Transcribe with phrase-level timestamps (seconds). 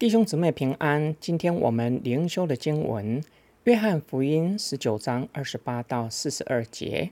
[0.00, 1.14] 弟兄姊妹平安。
[1.20, 3.20] 今天我们灵修的经文
[3.64, 7.10] 《约翰福音》十九章二十八到四十二节。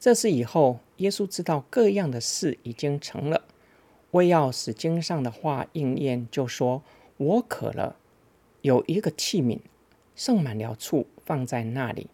[0.00, 3.42] 这是以后耶稣知道各样的事已经成了，
[4.12, 6.82] 为要使经上的话应验，就说
[7.18, 7.96] ：“我渴了。”
[8.62, 9.58] 有一个器皿
[10.14, 12.06] 盛满了醋，放在那里。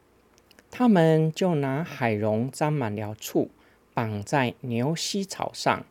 [0.73, 3.51] 他们就拿海蓉沾满了醋，
[3.95, 5.87] 绑在牛膝草上，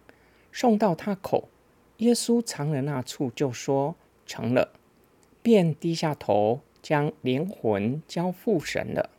[0.52, 1.48] 送到他口。
[2.00, 3.96] 耶稣尝了那醋，就说
[4.32, 4.72] ：“成了。”
[5.44, 9.10] 便低下头，将灵魂交付神了。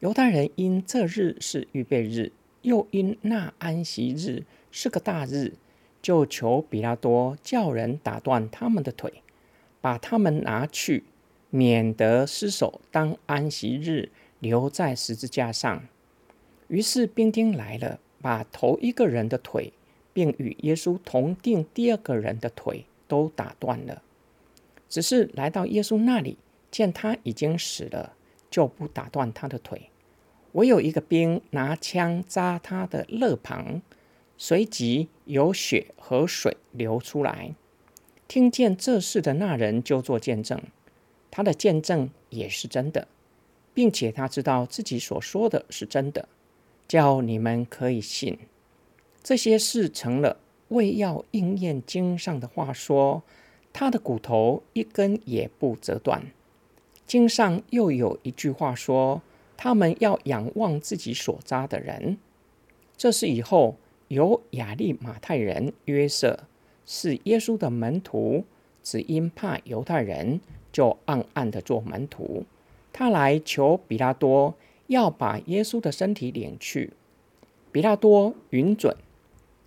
[0.00, 5.54] 犹太人因这日是预备日，又因那安息日是个大日，
[6.02, 9.22] 就求比拉多叫人打断他们的腿，
[9.80, 11.04] 把他们拿去，
[11.50, 14.10] 免得失手当安息日
[14.40, 15.88] 留在十字架上。
[16.68, 19.72] 于是兵丁来了，把头一个人的腿。
[20.10, 24.02] 并与耶稣同定第二个人的腿都打断了，
[24.88, 26.38] 只是来到耶稣那里，
[26.70, 28.14] 见他已经死了，
[28.50, 29.90] 就不打断他的腿。
[30.52, 33.82] 唯有一个兵拿枪扎他的肋旁，
[34.36, 37.54] 随即有血和水流出来。
[38.26, 40.60] 听见这事的那人就做见证，
[41.30, 43.08] 他的见证也是真的，
[43.74, 46.28] 并且他知道自己所说的是真的，
[46.86, 48.38] 叫你们可以信。
[49.22, 53.22] 这些事成了，为要应验经上的话说，
[53.78, 56.20] 他的骨头一根也不折断。
[57.06, 59.22] 经上又有一句话说，
[59.56, 62.18] 他们要仰望自己所扎的人。
[62.96, 63.76] 这是以后
[64.08, 66.40] 有亚利马太人约瑟，
[66.84, 68.44] 是耶稣的门徒，
[68.82, 70.40] 只因怕犹太人，
[70.72, 72.44] 就暗暗的做门徒。
[72.92, 74.56] 他来求比拉多，
[74.88, 76.94] 要把耶稣的身体领去。
[77.70, 78.96] 比拉多允准。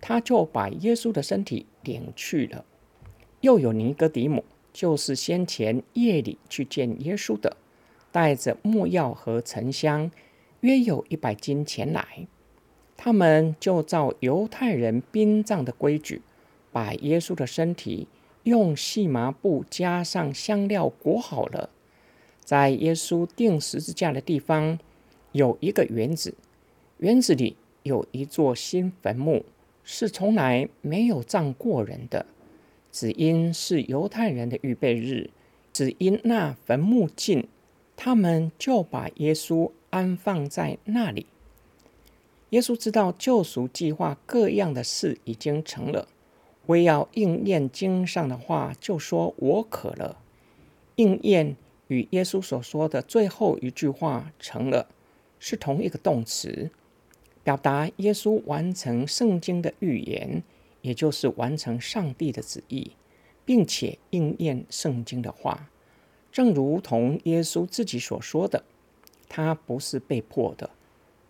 [0.02, 2.66] 他就把耶稣的身体领去了。
[3.42, 7.56] 又有尼哥底母，就是先前夜里去见耶稣的，
[8.10, 10.10] 带着木药和沉香，
[10.60, 12.26] 约有一百斤前来。
[12.96, 16.22] 他们就照犹太人殡葬的规矩，
[16.72, 18.08] 把耶稣的身体
[18.44, 21.68] 用细麻布加上香料裹好了。
[22.44, 24.78] 在耶稣钉十字架的地方，
[25.32, 26.34] 有一个园子，
[26.98, 29.44] 园子里有一座新坟墓。
[29.84, 32.24] 是从来没有葬过人的，
[32.92, 35.30] 只因是犹太人的预备日，
[35.72, 37.48] 只因那坟墓近，
[37.96, 41.26] 他们就把耶稣安放在那里。
[42.50, 46.06] 耶稣知道救赎计划各样的事已经成了，
[46.66, 50.18] 为要应验经上的话，就说我渴了。
[50.96, 51.56] 应验
[51.88, 54.88] 与耶稣所说的最后一句话成了，
[55.38, 56.70] 是同一个动词。
[57.42, 60.42] 表达耶稣完成圣经的预言，
[60.82, 62.92] 也就是完成上帝的旨意，
[63.44, 65.70] 并且应验圣经的话，
[66.30, 68.62] 正如同耶稣自己所说的，
[69.28, 70.70] 他不是被迫的，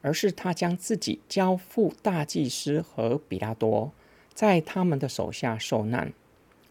[0.03, 3.93] 而是他将自己交付大祭司和比拉多，
[4.35, 6.13] 在他们的手下受难，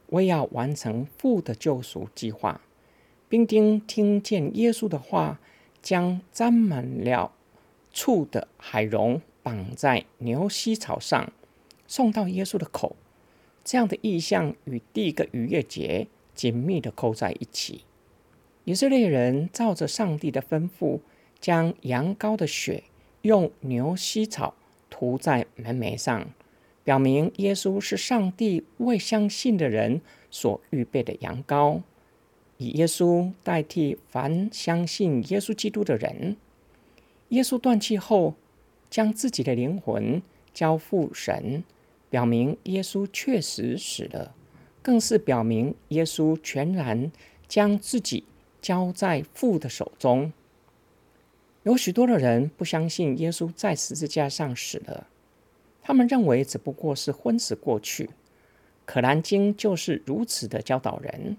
[0.07, 2.61] 为要完成父的救赎计划。
[3.29, 5.39] 兵丁听见耶稣的话，
[5.81, 7.31] 将沾满了
[7.93, 9.21] 醋的海蓉。
[9.43, 11.33] 绑在牛膝草上，
[11.91, 12.95] 送到耶稣的口。
[13.65, 17.83] 这样的意象与第一个逾越节紧密的扣在一起。
[18.63, 21.01] 以色列人照着上帝的吩咐，
[21.41, 22.85] 将羊羔的血
[23.23, 24.55] 用牛膝草
[24.89, 26.29] 涂在门楣上，
[26.85, 29.99] 表明耶稣是上帝为相信的人
[30.29, 31.81] 所预备的羊羔，
[32.57, 36.37] 以耶稣代替凡相信耶稣基督的人。
[37.29, 38.35] 耶稣断气后。
[38.91, 40.21] 将自己的灵魂
[40.53, 41.63] 交付神，
[42.11, 44.35] 表明耶稣确实死了，
[44.83, 47.11] 更是表明耶稣全然
[47.47, 48.25] 将自己
[48.61, 50.31] 交在父的手中。
[51.63, 55.07] 有许多的人不相信耶稣在十字架上死了，
[55.81, 58.09] 他们认为只不过是昏死过去。
[58.85, 61.37] 可兰经就是如此的教导人。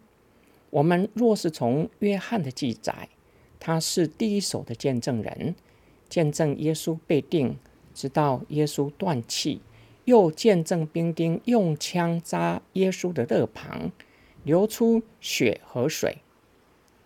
[0.71, 3.09] 我们若是从约翰的记载，
[3.61, 5.55] 他是第一手的见证人。
[6.09, 7.57] 见证耶稣被定，
[7.95, 9.61] 直到耶稣断气，
[10.05, 13.91] 又见证兵丁用枪扎耶稣的肋旁，
[14.45, 16.19] 流出血和水。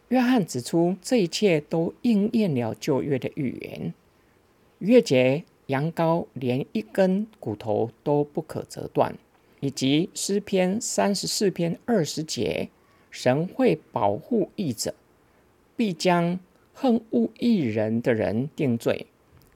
[0.09, 3.95] 约翰指出，这一切都应验了旧约的预言。
[4.79, 9.17] 月节羊羔连一根骨头都不可折断，
[9.61, 12.69] 以及诗篇三十四篇二十节，
[13.11, 14.95] 神会保护义者，
[15.77, 16.39] 必将。
[16.79, 19.07] 恨恶一人的人定罪，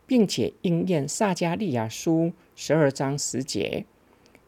[0.06, 2.32] 并且应验撒加利亚书
[2.62, 3.86] 十二章十节。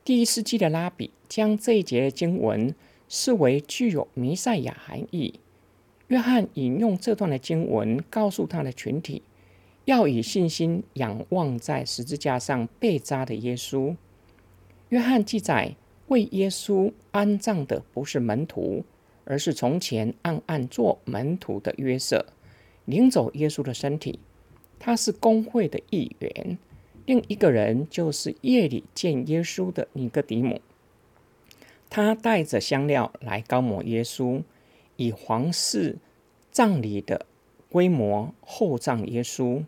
[0.04, 2.74] 第一世纪的拉比将这一节的经文
[3.08, 5.40] 视为具有弥赛亚含义。
[6.08, 9.22] 约翰引用这段的经文，告诉他的群体，
[9.86, 13.96] 要以信心仰望在十字架上被扎的耶稣。
[14.90, 15.74] 约翰记载，
[16.08, 18.84] 为耶稣安葬的不是门徒，
[19.24, 22.26] 而是从前暗暗做门徒的约瑟，
[22.84, 24.18] 领走耶稣的身体。
[24.78, 26.58] 他是工会的一员。
[27.06, 30.60] 另一个人就是夜里见耶稣的尼哥底母，
[31.90, 34.42] 他带着香料来高抹耶稣，
[34.96, 35.98] 以皇室
[36.50, 37.26] 葬礼的
[37.68, 39.64] 规模厚葬耶稣。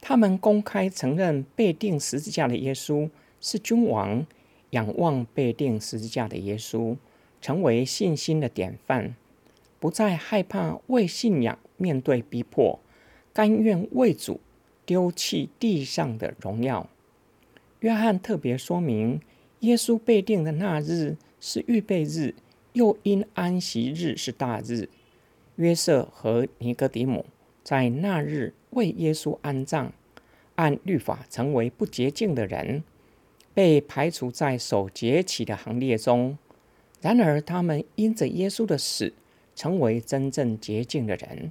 [0.00, 3.08] 他们公开承认被钉十字架的耶稣
[3.40, 4.26] 是君王。
[4.70, 6.96] 仰望被钉十字架的耶稣，
[7.42, 9.14] 成为信心的典范，
[9.78, 12.80] 不再害怕为信仰面对逼迫，
[13.34, 14.40] 甘愿为主
[14.92, 16.86] 丢弃地上的荣耀。
[17.80, 19.22] 约翰特别说明，
[19.60, 22.34] 耶稣被定的那日是预备日，
[22.74, 24.90] 又因安息日是大日。
[25.56, 27.24] 约瑟和尼哥底母
[27.64, 29.90] 在那日为耶稣安葬，
[30.56, 32.84] 按律法成为不洁净的人。
[33.54, 36.36] 被排除在守节期的行列中，
[37.00, 39.14] 然而他们因着耶稣的死，
[39.56, 41.50] 成为真正洁净的人。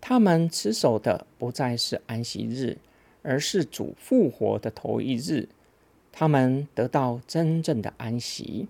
[0.00, 2.78] 他们持守的不再是安息日，
[3.22, 5.48] 而是主复活的头一日。
[6.12, 8.68] 他们得到真正的安息。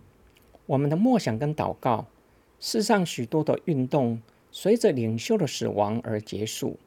[0.66, 2.06] 我们的默想跟祷告，
[2.60, 4.20] 世上许多的运动
[4.50, 6.78] 随着领袖的死亡而结束。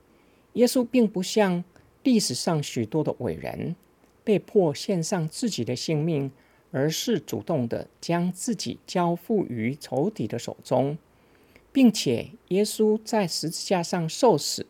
[0.54, 1.64] 耶稣并不像
[2.04, 3.76] 历史上许多的伟人。
[4.24, 6.32] 被迫献上自己的性命，
[6.70, 10.96] 而是主动的将自己交付于仇敌的手中，
[11.72, 14.66] 并且耶稣在十字架上受死，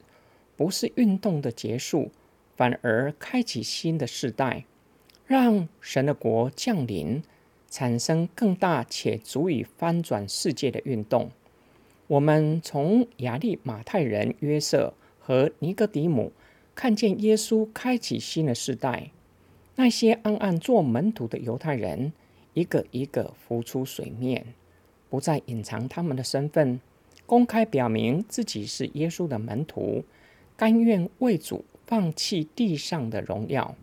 [0.55, 2.11] 不是运动的结束，
[2.55, 4.65] 反而开启新的世代，
[5.25, 7.23] 让神的国降临，
[7.69, 11.31] 产生更大且足以翻转世界的运动。
[12.07, 16.33] 我们从亚利马太人约瑟和尼哥底姆
[16.75, 19.11] 看见耶稣开启新的世代。
[19.77, 22.11] 那些暗暗做门徒的犹太人，
[22.53, 24.53] 一个一个浮出水面，
[25.09, 26.81] 不再隐藏他们的身份，
[27.31, 30.03] 公开表明自己是耶稣的门徒，
[30.57, 33.73] 甘愿为主放弃地上的荣耀。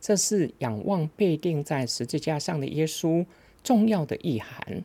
[0.00, 3.24] 这是仰望被钉在十字架上的耶稣
[3.62, 4.82] 重要的意涵。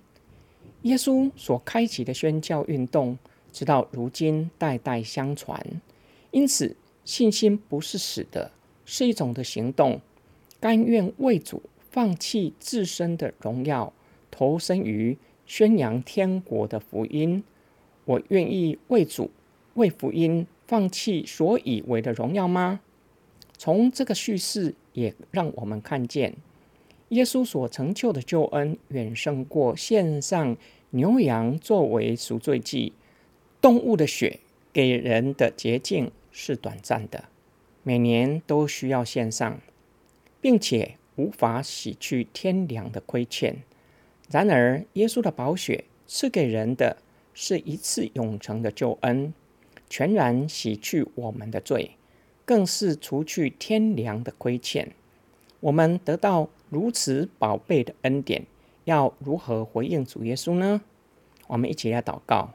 [0.84, 3.18] 耶稣所开启的宣教运动，
[3.52, 5.60] 直到如今代代相传。
[6.30, 6.76] 因此，
[7.06, 8.52] 信心不是死的，
[8.86, 10.00] 是一种的行动。
[10.60, 13.92] 甘愿为主放弃自身的荣耀，
[14.30, 15.18] 投身于
[15.48, 17.44] 宣扬天国的福音。
[18.06, 19.30] 我愿意为主、
[19.74, 22.80] 为福音放弃所以为的荣耀吗？
[23.58, 26.36] 从这个叙事也让我们看见，
[27.10, 30.58] 耶稣所成就的救恩远胜过献上
[30.92, 32.94] 牛羊作为赎罪祭。
[33.62, 34.40] 动物的血
[34.72, 37.26] 给人的洁净是短暂的，
[37.84, 39.60] 每年都需要献上。
[40.46, 43.64] 并且无法洗去天良的亏欠。
[44.30, 46.98] 然而，耶稣的宝血赐给人的
[47.36, 49.32] 是一次永恒的救恩，
[49.88, 51.92] 全然洗去我们的罪，
[52.46, 54.94] 更是除去天良的亏欠。
[55.60, 58.48] 我们得到如此宝贝的恩典，
[58.86, 60.82] 要如何回应主耶稣呢？
[61.48, 62.52] 我们一起来祷告：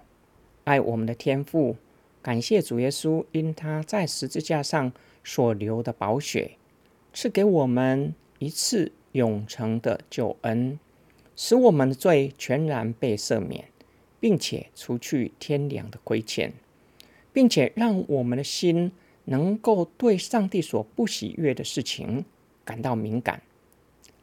[0.64, 1.76] 爱我们的天父，
[2.22, 6.52] 感谢主耶稣，因他在十字架上所流的宝血。
[7.12, 10.78] 赐给我们一次永恒的救恩，
[11.34, 13.64] 使我们的罪全然被赦免，
[14.20, 16.52] 并且除去天良的亏欠，
[17.32, 18.92] 并且让我们的心
[19.24, 22.24] 能够对上帝所不喜悦的事情
[22.64, 23.42] 感到敏感。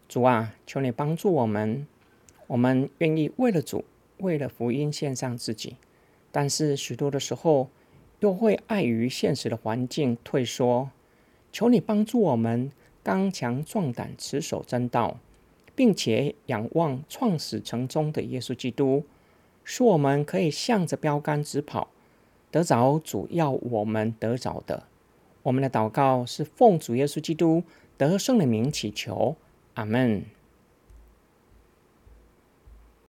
[0.07, 1.85] 主啊，求你帮助我们，
[2.47, 3.83] 我们愿意为了主、
[4.19, 5.75] 为了福音献上自己，
[6.31, 7.69] 但是许多的时候
[8.19, 10.89] 又会碍于现实的环境退缩。
[11.51, 12.71] 求你帮助我们
[13.03, 15.19] 刚强壮胆，持守真道，
[15.75, 19.03] 并且仰望创始成终的耶稣基督，
[19.69, 21.89] 使我们可以向着标杆直跑，
[22.49, 24.83] 得着主要我们得着的。
[25.43, 27.63] 我们的祷告是奉主耶稣基督
[27.97, 29.35] 得胜的名祈求，
[29.73, 30.23] 阿门。